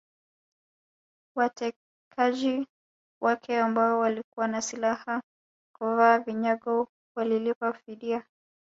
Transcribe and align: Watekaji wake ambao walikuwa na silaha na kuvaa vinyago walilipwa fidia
Watekaji 1.35 2.67
wake 3.21 3.59
ambao 3.59 3.99
walikuwa 3.99 4.47
na 4.47 4.61
silaha 4.61 5.15
na 5.15 5.21
kuvaa 5.79 6.19
vinyago 6.19 6.87
walilipwa 7.15 7.73
fidia 7.73 8.23